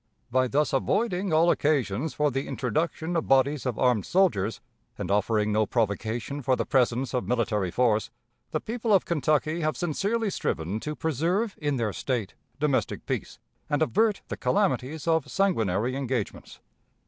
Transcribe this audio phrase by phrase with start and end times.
[0.31, 4.59] By thus avoiding all occasions for the introduction of bodies of armed soldiers,
[4.97, 8.09] and offering no provocation for the presence of military force,
[8.49, 13.37] the people of Kentucky have sincerely striven to preserve in their State domestic peace
[13.69, 16.61] and avert the calamities of sanguinary engagements.